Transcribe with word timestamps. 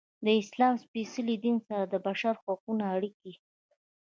د 0.25 0.27
اسلام 0.41 0.73
سپیڅلي 0.83 1.35
دین 1.43 1.57
سره 1.67 1.83
د 1.87 1.93
بشر 2.07 2.33
د 2.37 2.41
حقونو 2.45 2.83
اړیکې. 2.95 3.33